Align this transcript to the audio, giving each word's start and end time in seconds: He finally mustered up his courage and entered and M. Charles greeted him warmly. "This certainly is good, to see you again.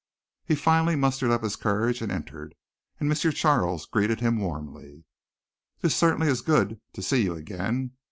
He 0.43 0.55
finally 0.55 0.95
mustered 0.95 1.29
up 1.29 1.43
his 1.43 1.55
courage 1.55 2.01
and 2.01 2.11
entered 2.11 2.55
and 2.99 3.07
M. 3.07 3.15
Charles 3.33 3.85
greeted 3.85 4.19
him 4.19 4.39
warmly. 4.39 5.05
"This 5.81 5.95
certainly 5.95 6.27
is 6.27 6.41
good, 6.41 6.81
to 6.93 7.03
see 7.03 7.21
you 7.21 7.35
again. 7.35 7.91